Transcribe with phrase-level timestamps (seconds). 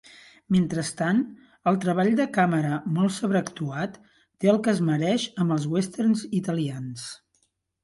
[0.53, 1.19] Mentrestant,
[1.71, 7.09] el treball de càmera molt sobreactuat té el que es mereix amb els westerns italians.